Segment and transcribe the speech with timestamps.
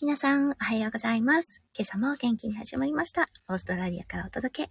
[0.00, 1.60] 皆さん、おはようございます。
[1.76, 3.28] 今朝も元気に始まりました。
[3.48, 4.70] オーストラリアからお届け。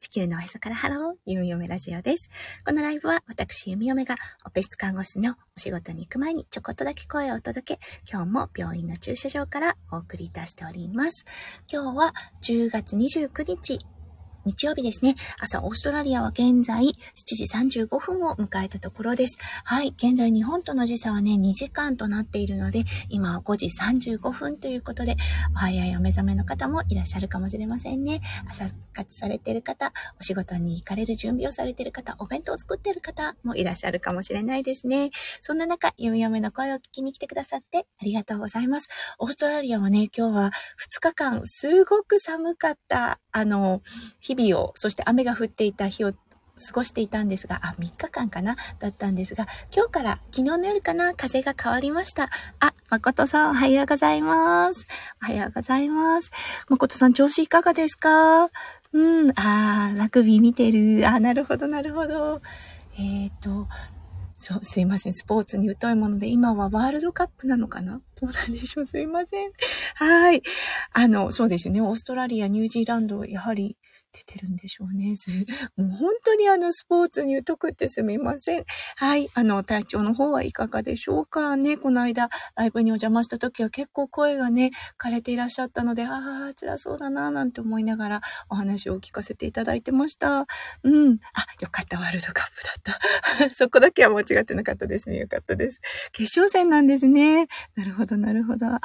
[0.00, 2.30] 地球のおへそからハロー、ゆみよめラジオです。
[2.64, 4.16] このライブは私、ゆみよめが
[4.46, 7.80] オペ室看護師のお仕事に行く前にちょこっとだけ声をお届け、
[8.10, 11.26] 今日も病院の駐車場からお送りいたしております。
[11.70, 13.78] 今日は10月29日、
[14.44, 15.16] 日曜日ですね。
[15.38, 16.90] 朝、オーストラリアは現在7
[17.70, 19.38] 時35分を迎えたところです。
[19.64, 19.94] はい。
[19.96, 25.16] 現在、日本との時差はね、2時間となっているので、今は5時35分ということで、
[25.54, 28.20] お早いお目覚めの方もいらっしゃるかもしれませんね。
[28.48, 35.10] 朝活されている方、お仕事に行かれる準備をされている方、お弁当を作っている方もいらっしゃるかもしれないですね。
[35.42, 38.88] そんな中、読み読めの声を聞きに来てくださってありがとうございます。
[39.18, 43.82] オーストラリアはね、今日は2日間、すごく寒かった、あの、
[44.20, 46.18] 日日々を、そして雨が降っていた日を過
[46.72, 52.30] ごしていたんですが、あ、3日間かなだったんですが、今日から昨日の夜かな風が変わりました。
[52.60, 54.86] あ、誠さんおはようございます。
[55.20, 56.30] おはようございます。
[56.68, 58.50] 誠さん調子いかがですか？
[58.92, 61.08] うん、あー、ラグビー見てる。
[61.08, 62.40] あ、なるほど、なるほど。
[62.96, 63.66] えっ、ー、と、
[64.34, 65.12] そう、すいません。
[65.12, 68.00] スポーツに疎いもので、今はワールドカップなのかな？
[68.20, 68.86] どうなんでしょう？
[68.86, 69.50] すいません。
[69.96, 70.42] はい。
[70.92, 71.80] あの、そうですよね。
[71.80, 73.76] オーストラリア、ニュージーランド、やはり、
[74.14, 75.14] 出てるんでしょうね。
[75.76, 78.64] もう本当にあのスポーツに疎くってすみません。
[78.96, 79.28] はい。
[79.34, 81.76] あの、体調の方はいかがでしょうかね。
[81.76, 90.46] この間、ライブにお邪魔した時は結構声がね、枯れていらっしゃったので、ああ、辛そうだな、なんて思いながらお話を聞かせていただいてました。
[90.84, 91.18] うん。
[91.32, 91.98] あ、よかった。
[91.98, 93.50] ワールドカップだった。
[93.54, 95.18] そこだけは間違ってなかったですね。
[95.18, 95.80] よかったです。
[96.12, 97.48] 決勝戦なんですね。
[97.74, 98.66] なるほど、なるほど。
[98.66, 98.80] あ、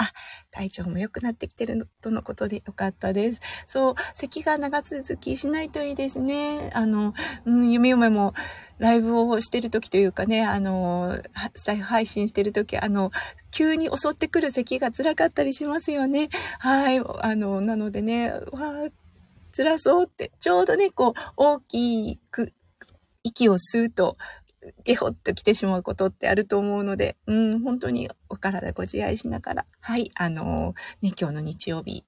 [0.49, 3.41] 体調も良くなってきてるとのことでよかったです。
[3.67, 6.71] そう、咳が長続気しないといいですね。
[6.73, 7.13] あの、
[7.45, 8.33] うん、夢嫁も
[8.79, 11.21] ライブをしてる時というかね、あの、
[11.55, 13.11] スタイフ配信してる時、あの、
[13.51, 16.29] 急に襲ってくる咳が辛かったりしますよね。
[16.59, 16.99] はい。
[16.99, 18.89] あの、なのでね、わあ、
[19.55, 22.53] 辛そうって、ちょうどね、こう、大きく
[23.23, 24.17] 息を吸うと、
[24.83, 32.03] ゲホッと来てしまうことってあると思うので、うん、本当にお体ご自愛しながら、はい、あのね、今日の日曜日、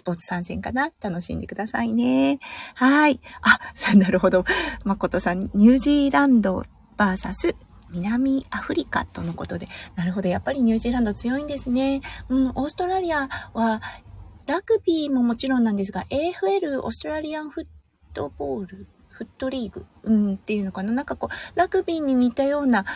[0.00, 0.90] スポーツ参戦かな？
[1.02, 2.38] 楽しんでくださいね。
[2.74, 3.20] はい。
[3.42, 3.58] あ、
[3.96, 4.44] なるほど。
[4.84, 6.64] 誠さん、ニュージーランド
[6.96, 7.54] VS
[7.90, 9.68] 南アフリカとのことで。
[9.96, 10.30] なるほど。
[10.30, 12.00] やっぱりニュージーランド強いんですね。
[12.30, 13.82] うん、オーストラリアは、
[14.46, 17.66] ラグビーももちろんなんですが、AFL、オーストラリアンフッ
[18.14, 20.92] トボール、フットリーグ、うん、っていうのかな。
[20.92, 22.86] なんかこう、ラグビーに似たような、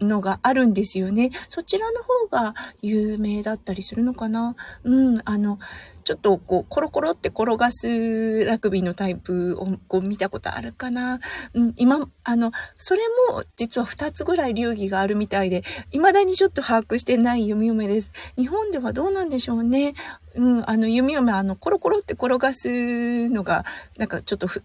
[0.00, 1.30] のがあるんですよね。
[1.48, 5.58] そちらの方が有名だったりするのかなうん、あの、
[6.06, 11.18] ちょっとこう、コロコロって転がすラグビーのタイプをこう見たことあるかな
[11.52, 13.00] うん、今、あの、それ
[13.32, 18.12] も実は2つぐらい流儀があるみたいで、未だにちょっと把握してない弓嫁です。
[18.38, 19.94] 日本ではどうなんでしょうね。
[20.36, 23.64] うん、あの、弓嫁、あの、コロコロって転がすのが、
[23.98, 24.60] なんかちょっと不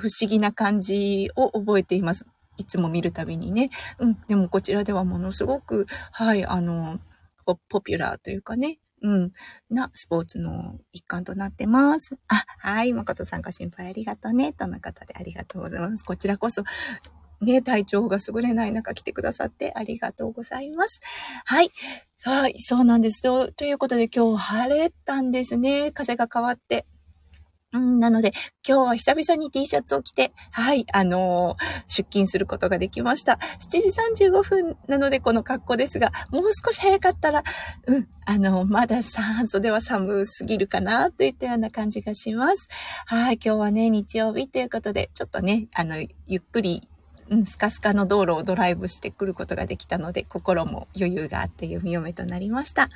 [0.00, 2.24] 思議な感じを覚えています。
[2.56, 3.68] いつも見るたびにね。
[3.98, 4.18] うん。
[4.28, 7.00] でもこちらではものすごく、はい、あの、
[7.68, 9.32] ポピュラーというかね、うん、
[9.70, 12.16] なスポーツの一環となってます。
[12.28, 16.04] あ、はい、誠さんご心配ありがとうね、とのことでありがとうございます。
[16.04, 16.62] こちらこそ、
[17.40, 21.00] ね、体調が優れない中来てくださってありがとうございます。
[21.44, 21.70] はい。
[22.22, 23.22] はい、そうなんです。
[23.22, 25.92] とということで今日晴れたんですね。
[25.92, 26.86] 風が変わって。
[27.76, 28.32] うん、なので、
[28.66, 33.38] 今日は久々に T シャツを着て、はい、あのー、出勤することができました。
[33.60, 37.42] 7時35分なのでこの格好ですが、もう少し早かったら、
[37.86, 42.68] うん、あのー、まだ半袖は寒すぎるかな、といったような感じがします。
[43.06, 46.88] はい、今日はね、日曜日ということで、ちょっとね、あの、ゆっくり
[47.28, 52.88] うん、スカスカの道路をドライブしてくることができたので、心も余裕があって読み読めとなりました。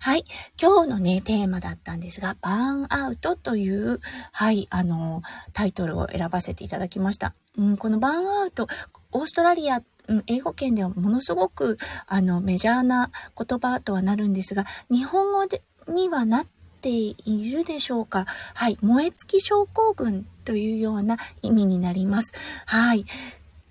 [0.00, 0.24] はい。
[0.60, 4.00] 今日のね、テーマだったんですが、バーンアウトという、
[4.32, 7.34] はい、あの、タイトルを選ばせていただきました。
[7.56, 8.66] うん、このバーンアウト、
[9.12, 9.82] オーストラリア
[10.26, 16.46] 英語圏ではものすごくあのメジャーな言葉とはなるんですが、日本語でにはなっ
[16.80, 18.26] ているでしょうか？
[18.54, 18.78] はい。
[18.80, 22.32] 燃え尽き症候群というような意味になります。
[22.66, 23.04] はい。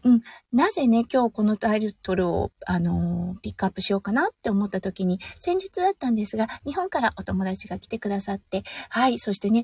[0.04, 0.22] うん。
[0.54, 9.64] なぜね、今日このタイトルを、あのー、ピックアップしようかなって思った時に、先日だったんですが、日本からお友達が来てくださって、はい、そしてね、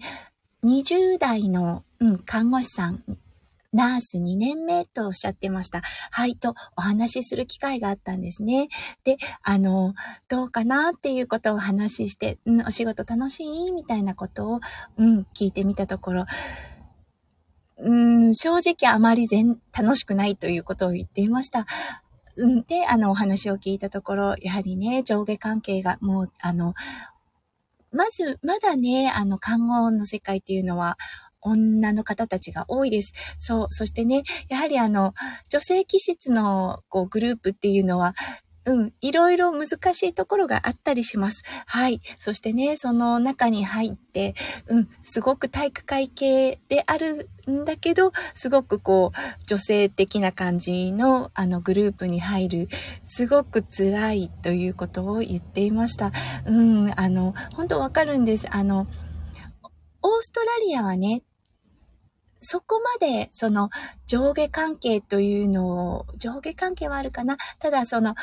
[0.64, 3.04] 20代の、うん、看護師さん、
[3.72, 5.82] ナース2年目とおっしゃってました。
[6.10, 8.70] はい、とお話しする機会があったんですね。
[9.04, 9.94] で、あの、
[10.30, 13.74] どうかなっていうことをお話しして、うん、お仕事楽しい？
[13.74, 14.60] みたいなことを、
[14.98, 16.26] うん、聞いてみたところ、
[17.78, 17.94] う
[18.30, 21.66] ん、正直あまり全、楽しくないということを言っていました。
[22.42, 26.74] んで、あの、お話を聞いたところ、やはりね、上下関係がもう、あの、
[27.92, 30.98] まず、まだね、あの、看護の世界っていうのは、
[31.42, 33.14] 女の方たちが多いです。
[33.38, 33.68] そう。
[33.70, 35.14] そしてね、やはりあの、
[35.50, 38.16] 女性気質のこうグループっていうのは、
[38.66, 41.44] うん、いろいろ難しいところがあったりします。
[41.68, 42.02] はい。
[42.18, 44.34] そしてね、その中に入って、
[44.68, 52.70] うん、すごく体育会系であるんだけど、すごくこう、女性的な感じの、あの、グループに入る、
[53.06, 56.12] すごく辛いということを言っていました。
[56.46, 58.48] うん、あの、本当わかるんです。
[58.50, 58.88] あの、
[60.02, 61.22] オーストラリアはね、
[62.42, 63.70] そこまで、その、
[64.06, 68.14] 上下関係というのを、上下関係はあるかなただ、その、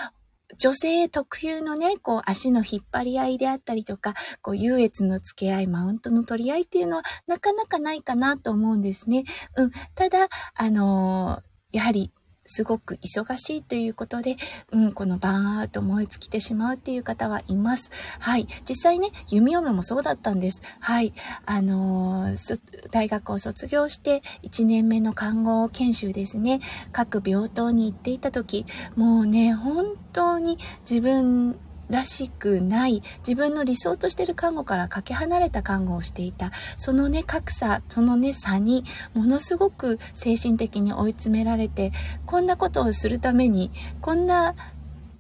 [0.59, 9.25] 女性特有のね、こう足の引っ張り合いであったりとか、こう優越の付け合い、マウントの取り合いっていうのはなかなかないかなと思うんですね。
[9.57, 9.71] うん。
[9.95, 12.13] ただ、あのー、やはり
[12.47, 14.37] すごく忙しいということで、
[14.73, 17.91] うん、このバーンアウト燃え尽きてしまうっていう方はいます。
[18.19, 18.47] はい。
[18.69, 20.63] 実際ね、弓嫁もそうだったんです。
[20.81, 21.13] はい。
[21.47, 22.61] あのー、
[22.91, 26.61] 大学を卒業して1年目の看護研修ですね、
[26.93, 28.67] 各病棟に行っていた時、
[28.97, 31.59] もうね、本当に自分
[31.93, 38.85] らしくない自分の理想としてる看護からかけ離れた看護をしていたそのね格差そのね差に
[39.15, 41.93] ものすごく精神的に追い詰められて
[42.27, 44.55] こんなことをするためにこんな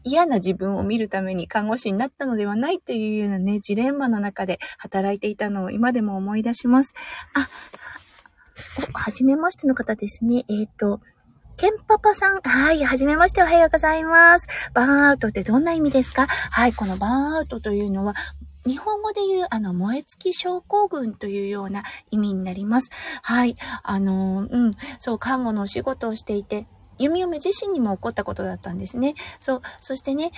[0.04, 6.94] 嫌な自分を見るために看護師になったのではないというようなね、ジレンマの中で働いていたのを今でも思い出します。
[7.34, 7.48] あ、
[8.92, 10.44] はじめましての方ですね。
[10.48, 11.00] えっ、ー、と、
[11.62, 12.40] ケンパパさん。
[12.40, 12.82] はい。
[12.82, 14.48] はじめましておはようございます。
[14.74, 16.26] バーンアウトってどんな意味ですか？
[16.26, 16.72] はい。
[16.72, 18.14] このバーンアウトというのは、
[18.66, 22.90] 日本語で言う、あの、燃え尽き症候群というような意味になります。
[23.22, 23.56] はい。
[23.84, 24.72] あの、うん。
[24.98, 26.66] そう、看護のお仕事をしていて、
[26.98, 29.14] 弓嫁自身にも起こったことだったんですね。
[29.38, 29.62] そう。
[29.78, 30.32] そしてね、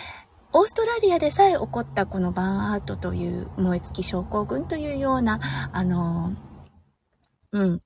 [0.53, 5.41] オーストラリアでさえ起こったこのバーンアウトという燃え尽き症候群というような、
[5.73, 6.35] あの、
[7.53, 7.81] うん、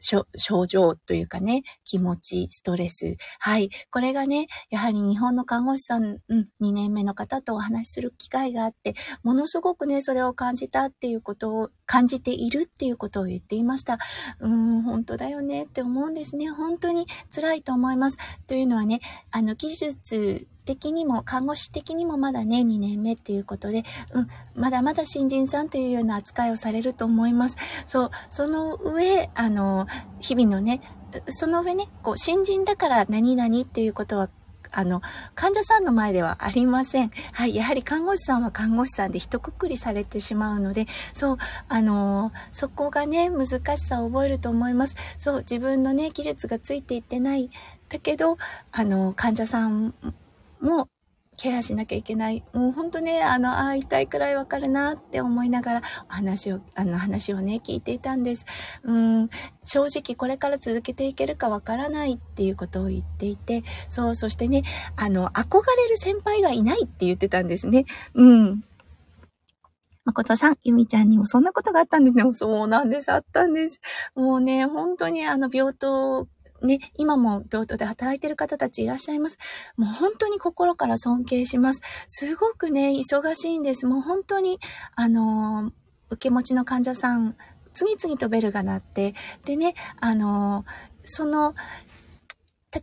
[0.00, 0.26] 症
[0.66, 3.16] 状というかね、気持ち、ストレス。
[3.38, 3.70] はい。
[3.90, 13.98] これがね、やはり日本の看護師さん、うん、2年目の方とお話しする機会があって、ものすごくね、それを感じたっていうことを、感じているっていうことを言っていました。
[14.38, 16.48] うーん、本当だよねって思うんですね。
[16.48, 18.18] 本当に辛いと思います。
[18.46, 19.00] というのはね、
[19.32, 23.82] あの、技術的にも、看護師的にもまだね、2年目っていうことで、
[24.12, 27.56] うん、まだまだ新人さんというような扱いをされると思います。
[27.86, 29.88] そう、その上、あの、
[30.20, 30.80] 日々のね、
[31.26, 34.30] その上ね、こう、新人だから何々っていうことは
[34.72, 35.02] あの、
[35.34, 37.10] 患者さんの前ではありません。
[37.32, 37.54] はい。
[37.54, 41.36] やはり看護師さんは看護師さんで一括りされてしまうので、そう、
[41.68, 43.46] あのそこがね、難
[43.76, 44.96] しさを覚えると思います。
[45.18, 47.50] そう、自分のね、技術がついていってない。
[47.88, 48.36] だけど、
[48.70, 49.94] あの、患者さん
[50.60, 50.88] も
[51.40, 52.44] ケアしなきゃいけない。
[52.52, 58.44] もうほんとね、あの、ああ、痛いくらいわかるなって思いながら、お話を、あの話をね、聞いていたんです。
[58.82, 59.30] うん、
[59.64, 64.64] 正直これから続けていけるかわからないっていうことを言っていて、そう、そしてね、
[64.96, 67.86] あの、憧れる先輩がいないって言ってたんですね。
[68.12, 68.62] うん。
[70.04, 72.24] 誠さん、ゆみちゃんにもそんなことがあったんですね。
[72.34, 73.10] そうなんです。
[73.12, 73.80] あったんです。
[74.14, 76.28] もうね、本当にあの病棟
[76.62, 79.38] ね、今も病棟で働いてる方たちいらっしゃいます。
[79.76, 81.80] もう本当に心から尊敬します。
[82.08, 83.86] すごくね、忙しいんです。
[83.86, 84.58] もう本当に、
[84.94, 85.72] あの、
[86.10, 87.36] 受け持ちの患者さん、
[87.72, 89.14] 次々とベルが鳴って、
[89.44, 90.64] でね、あの、
[91.04, 91.54] その、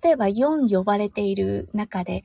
[0.03, 2.24] 例えば4呼ばれている中で、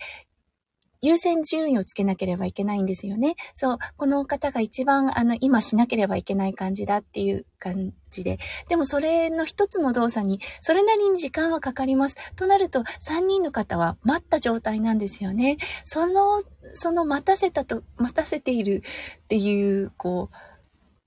[1.03, 3.35] 優先順位をつけなければいけないんですよね。
[3.57, 8.39] そう、この方が一番、あの、今しなければいけない感じだっていう感じで。
[8.69, 12.17] でもそれの一つの動作に、それなりに時間はかかります。
[12.37, 15.57] となると、3人の方は待った状態なんですよね。
[15.85, 16.43] その、
[16.75, 18.85] その待たせたと、待たせている
[19.25, 20.52] っていう、こう、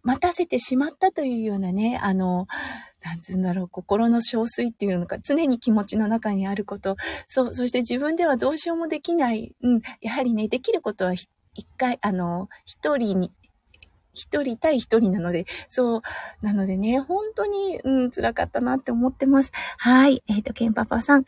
[0.05, 2.47] 待たせてしまったというようなね、あの、
[3.03, 6.95] なんつうんだろう、心の憔悴っていうのか、常に気持ちの中にあること。
[7.27, 9.55] そう、そして自分ではどうしようもできない。
[9.61, 11.27] うん、やはりね、できることは一
[11.77, 13.31] 回、あの、一人に、
[14.13, 16.01] 一人対一人なので、そう、
[16.41, 19.51] なのでね、本当に、うん、辛かったなって思ってます。
[19.77, 21.25] はい、えっ、ー、と、ケンパパさん、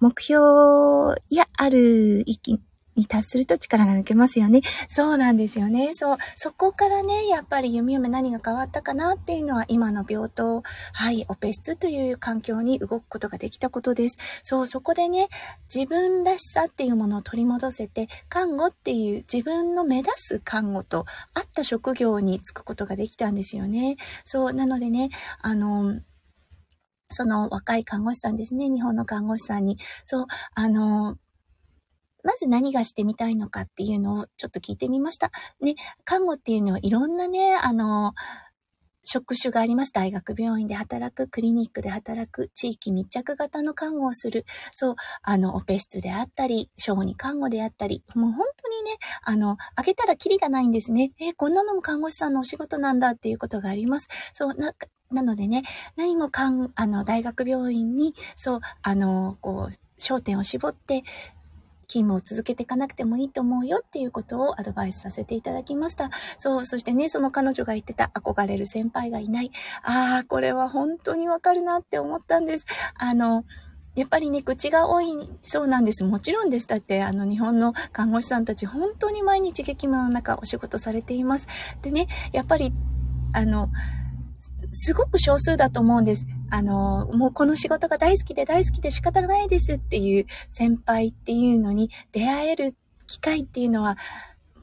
[0.00, 2.60] 目標やある意見、
[2.96, 4.60] に達すると力が抜けますよね。
[4.88, 5.94] そうなんですよね。
[5.94, 6.16] そう。
[6.36, 14.18] そこからね、やっぱり弓嫁何が変わったかなっていうのは今の病棟、はい、オペ室という環境に動くことができたことです。
[14.42, 15.28] そう、そこでね、
[15.74, 23.96] 自分らしさっていうものを取り戻せて、看護っていう自分の目指す看護と合った職業に就くことができたんですよね。
[24.24, 25.10] そう、なのでね、
[25.40, 26.00] あの、
[27.10, 31.16] その若い看護師さんですね、日本の看護師さんに、そう、あの、
[32.24, 35.30] まず何がしてみたいのかっていうのをちょっと聞いてみました。
[35.60, 38.14] ね、看護っていうのはいろんなね、あの、
[39.04, 39.92] 職種があります。
[39.92, 51.12] 大学病院で働く、クリニックで働く、地域密着型の看護をする、そう、あの、オペ室であったり、小児看護であったり、もう本当にね、あの、あげたらキリがないんですね。
[51.20, 54.08] えこんなのも看護師さんのお仕事なんだっていうことがあります。
[54.32, 54.72] そう、な、
[55.10, 55.62] なのでね、
[55.96, 61.04] 何もかん、あの、大学病院に、そう、あの、こう、焦点を絞って、
[61.94, 66.10] 勤務を続けていかなくてもいいと思うよっていうことをアドバイスさせていただきました。
[66.38, 69.52] そう、そしてね、その彼女が言ってた憧れる先輩がいない。
[69.84, 72.66] ああ、これは本当にわかるなって思ったんです。
[72.98, 73.44] あの、
[73.94, 75.06] やっぱりね、口が多い
[75.42, 76.02] そうなんです。
[76.02, 76.66] もちろんです。
[76.66, 81.46] だって、あの、日本の看護師さんたち、本当に毎日激務の中お仕事されています。
[81.80, 82.72] でね、やっぱり、
[83.32, 83.70] あの、
[84.72, 86.26] すごく少数だと思うんです。
[86.54, 92.76] あの、もうこの仕事が大好きで大好きで仕方ないですっていう先輩っていうのに出会える
[93.08, 93.98] 機会っていうのは、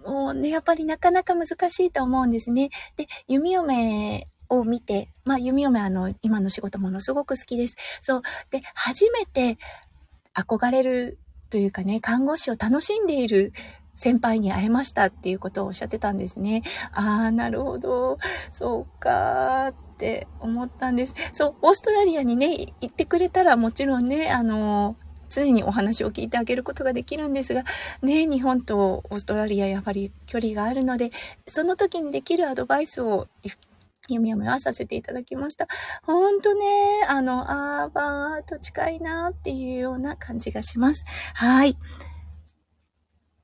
[0.06, 2.70] もうね、やっぱりなかなか難しいと思うんですね。
[2.96, 7.76] で、弓嫁を見て、まあ、弓嫁あの、今の仕事ものすごく好きです。
[8.02, 8.22] そう。
[8.52, 9.58] で、初めて
[10.34, 11.20] 憧れる
[11.50, 13.52] というかね、看護師を楽しんでいる
[13.96, 16.64] 先輩に会えましたっていうことをおっしゃってたんですね。
[16.92, 18.18] ああ、なるほど。
[18.52, 19.72] そうかー。
[19.72, 21.14] って思ったんです。
[21.32, 24.96] そう、オーストラリアにね、行ってくれたらもちろんね、あの、
[25.30, 27.64] 常にお話を聞いてあげることができるんですが、
[28.02, 31.12] ね、日本とオーストラリアやはり距離があるので、
[31.48, 33.56] その時にできるアドバイスを読
[34.10, 35.68] み読みはさせていただきました。
[36.04, 36.66] ほんとね、
[37.08, 41.06] あの、アーバート近いなっていうような感じがします。
[41.36, 41.78] はい。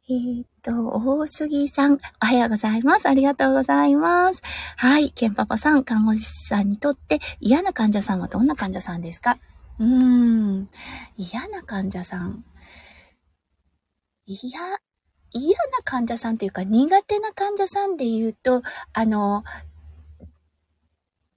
[0.09, 0.71] えー、っと、
[1.05, 3.09] 大杉さん、おはようございます。
[3.09, 4.41] ありがとうございます。
[4.77, 9.37] はい、ケンパパさん、看護師さんにとって嫌な患者さんはどんな患者さんですか？
[9.79, 10.69] うーん、
[11.17, 12.45] 嫌な患者さん。
[14.25, 14.61] 嫌、
[15.33, 18.61] 嫌な患者さんっていうか苦手な患者さんで言うと、
[18.93, 19.43] あの、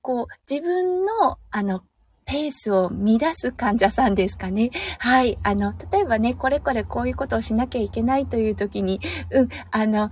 [0.01, 1.83] こう、自分の、あの、
[2.31, 4.71] ペースを乱す患者さんですかね。
[5.01, 5.37] はい。
[5.43, 9.01] あの、例えばね、これこれこういうことをしなきゃいけないという時に、
[9.33, 10.11] うん、あの、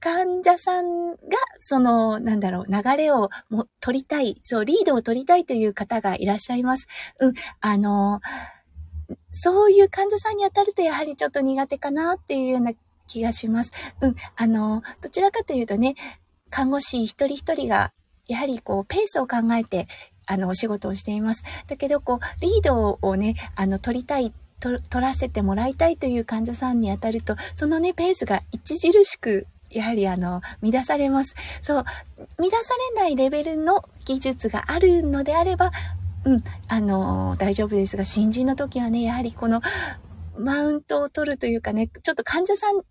[0.00, 1.18] 患者さんが、
[1.60, 6.88] その、なんだろう、流れをも取りたい、そう、リードを取りたいという方がいらっしゃいます。
[7.20, 8.20] うん、あの、
[9.30, 12.72] そういう患者さんに当たるとやはりちょっと苦手かなっていうような
[13.06, 13.70] 気がします。
[14.00, 15.94] うん、あの、どちらかというとね、
[16.50, 17.92] 看護師一人一人が、
[18.26, 19.86] やはりこう、ペースを考えて
[20.28, 21.42] あの、お仕事をしています。
[21.66, 31.34] だけど、こう、リードをね、あの、取りたい、取らせてもらいたいという患者さんにあたると、そのね、ペースが著しくやはりあの、乱されます。
[31.62, 31.84] そう、
[32.38, 35.70] 乱されないレベルの技術があるのであれば、
[36.24, 39.60] うん、あの、大丈夫ですが、新人の時はね、やはりこの、
[40.38, 42.82] マウントを取るというかね、ちょっと患者さん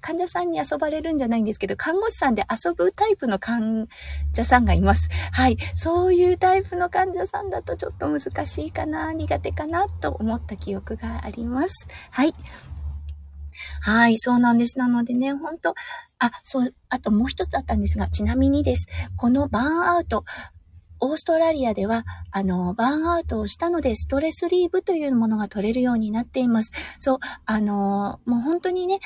[0.00, 3.88] 患者さんに遊ばれるんじゃないんですけど、看護師さんで遊ぶタイプの患
[4.34, 5.08] 者さんがいます。
[5.32, 5.56] はい。
[5.74, 11.88] そういうタイプの患者さんだとちょっと難しいかな、苦手かなと思った記憶があります。
[12.10, 12.34] はい。
[13.80, 14.78] はい、そうなんです。
[14.78, 15.74] なのでね、本当
[16.18, 18.86] あ、そう、あともう一つあったんですが、ちなみにです。
[19.16, 20.24] このバーンアウト、
[20.98, 26.72] オーストラリアでは、あの、バーンアウトをしたので、ストレスリーブというものが取れるようになっています。
[26.98, 29.00] そう、あの、もう本当にね、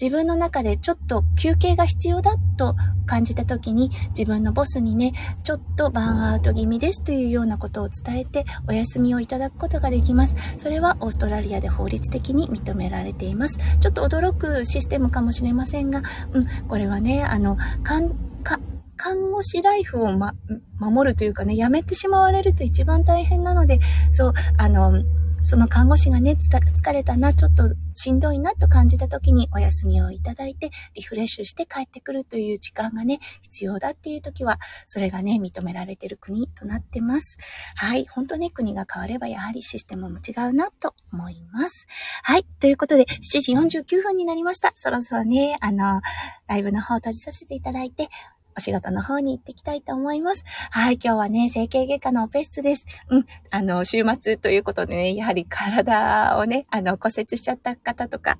[0.00, 2.74] 自分の中でちょっと休憩が必要だと
[3.06, 10.36] 感じた時に自分のボスにね、ちょっとバーンアウト気味ですというようなことを伝えてお休みをいただくことができます。
[10.58, 13.58] それはオーストラリアで法律的に認められています。
[13.80, 18.00] ちょっと驚くシステムかもしれませんが、うん、これはね、あの、か、
[18.42, 18.60] か、
[18.96, 20.34] 看護師ライフをま、
[20.78, 23.80] 守るというかね、やめてしまわれると一番大変なので、
[24.10, 25.02] そう、あの、
[25.44, 37.38] その看護師がね、疲れたな、ちょっとしんどいなと感じた時にお休みをいただいて、リフレッシュして帰ってくるという時間がね、必要だっていう時は、それがね、認められてる国となってます。
[37.74, 38.06] はい。
[38.06, 41.88] 本当ね、国が変わればやはりシステムも違うなと思います。
[42.22, 42.44] はい。
[42.60, 44.72] ということで、7時49分になりました。
[44.76, 46.00] そろそろね、あの、
[46.46, 48.08] ライブの方を閉じさせていただいて、
[48.56, 50.44] お仕事の方に行ってきたいと思います。
[50.70, 52.86] はい、今日はね、整形外科のオペ室です。
[53.08, 58.38] うん、あの、週末ということでね、やはり体をね、あの、骨折しちゃった方とか、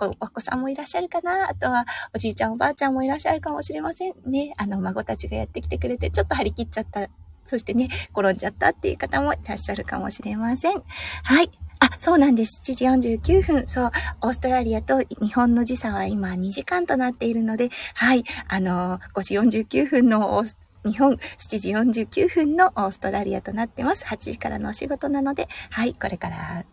[0.00, 1.48] お子さんもいらっしゃるかな？
[1.48, 1.84] あとは、
[2.14, 4.54] おじいちゃんおばあちゃんもいらっしゃるかもしれませんね。
[4.56, 7.08] あの、孫たちがやってきてくれて、ちょっと張り切っちゃった。
[7.46, 10.82] そしてね、転んじゃったっていう方もいらっしゃるかもしれません。
[11.24, 11.50] はい。
[11.80, 12.60] あ、そうなんです。
[12.62, 13.68] 7時49分。
[13.68, 13.90] そう。
[14.22, 18.24] オーストラリアと日本の時差は今2時間となっているので、はい。
[18.48, 20.42] あの、5時49分の
[20.84, 21.58] 日本7
[21.92, 24.04] 時49分のオーストラリアとなってます。
[24.04, 25.94] 8時からのお仕事なので、はい。
[25.94, 26.64] これから、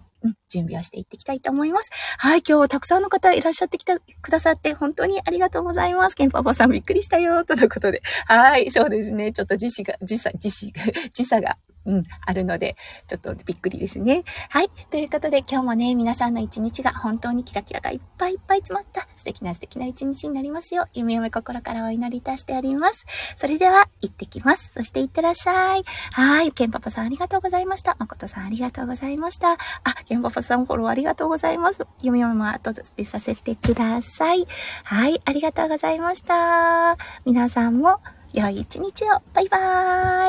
[0.49, 1.91] 準備をしていっていきたいと思います。
[2.17, 6.15] はい、今日はたくさんの方いらっしゃってきた、くださって本当にありがとうございます。
[6.15, 8.01] ケンパパさんびっくりしたよ、とのことで。
[8.25, 9.31] はい、そうですね。
[9.31, 12.75] ちょっと時差が、時差、時差がうん、あるので、
[13.07, 14.23] ちょっとびっくりですね。
[14.49, 14.69] はい。
[14.89, 23.05] ということで、今日もね、皆さんの一日が本当にキラキラがいっぱいいっぱい詰まった素敵な素敵な一日になりますよう、夢夢心からお祈りいたしております。
[23.35, 24.71] それでは、行ってきます。
[24.73, 25.83] そして行ってらっしゃい。
[26.11, 26.51] はい。
[26.51, 27.95] ケンパパさんありがとうございました。
[27.99, 29.53] 誠さんありがとうございました。
[29.53, 29.57] あ、
[30.05, 31.85] ケンパパさんフォローありがとうございます。
[32.01, 34.45] 夢夢も後でさせてください。
[34.83, 35.21] はい。
[35.25, 36.97] ありがとうございました。
[37.25, 37.99] 皆さんも
[38.33, 39.21] 良い一日を。
[39.33, 39.57] バイバ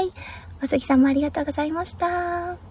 [0.00, 0.45] ーイ。
[0.60, 2.65] まさきさんもありがとうございました。